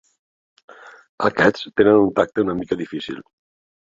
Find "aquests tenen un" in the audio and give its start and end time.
1.27-2.09